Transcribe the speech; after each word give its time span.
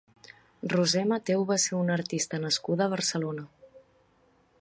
Roser 0.71 1.03
Matheu 1.11 1.43
va 1.51 1.57
ser 1.65 1.75
una 1.81 1.95
artista 1.97 2.39
nascuda 2.45 2.87
a 2.87 2.93
Barcelona. 2.95 3.45